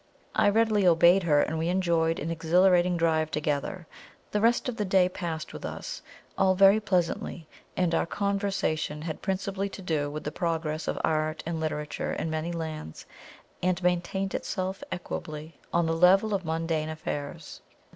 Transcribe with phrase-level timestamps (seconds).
[0.33, 3.85] I readily obeyed her, and we enjoyed an exhilarating drive together.
[4.31, 6.01] The rest of the day passed with us
[6.39, 11.43] all very pleasantly and our conversation had principally to do with the progress of art
[11.45, 13.05] and literature in many lands,
[13.61, 17.61] and maintained itself equably on the level of mundane affairs.